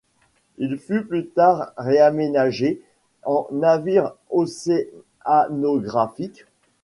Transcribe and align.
Il 0.57 0.79
fut 0.79 1.05
plus 1.05 1.27
tard 1.27 1.73
réaménagé 1.77 2.81
en 3.21 3.45
navire 3.51 4.13
océanographique. 4.31 6.45